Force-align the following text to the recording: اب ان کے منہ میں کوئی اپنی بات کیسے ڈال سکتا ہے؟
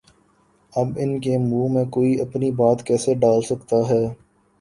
اب 0.73 0.97
ان 0.97 1.19
کے 1.19 1.37
منہ 1.37 1.67
میں 1.73 1.83
کوئی 1.91 2.19
اپنی 2.21 2.49
بات 2.53 2.83
کیسے 2.85 3.13
ڈال 3.15 3.41
سکتا 3.41 3.77
ہے؟ 3.89 4.01